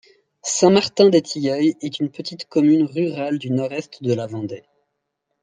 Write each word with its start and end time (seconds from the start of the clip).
Saint-Martin-des-Tilleuls 0.41 1.75
est 1.79 1.99
une 1.99 2.09
petite 2.09 2.45
commune 2.45 2.85
rurale 2.87 3.37
du 3.37 3.51
nord-est 3.51 4.01
de 4.01 4.13
la 4.15 4.25
Vendée. 4.25 4.63